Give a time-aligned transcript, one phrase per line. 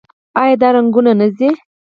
[0.41, 1.49] آیا دا رنګونه نه ځي؟